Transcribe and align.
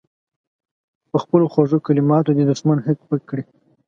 په 1.09 1.17
خپلو 1.23 1.45
خوږو 1.53 1.83
کلماتو 1.87 2.35
دې 2.37 2.43
دښمن 2.51 2.77
هک 2.87 2.97
پک 3.09 3.21
کړي. 3.29 3.43